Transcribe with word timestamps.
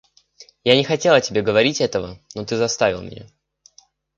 Я 0.63 0.75
не 0.75 0.83
хотела 0.83 1.21
тебе 1.21 1.43
говорить 1.43 1.79
этого, 1.79 2.17
но 2.33 2.43
ты 2.43 2.57
заставил 2.57 3.03
меня. 3.03 3.27